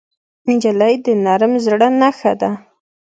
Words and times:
نجلۍ 0.47 0.93
د 1.05 1.07
نرم 1.25 1.53
زړه 1.65 1.87
نښه 1.99 2.33
ده. 2.41 2.51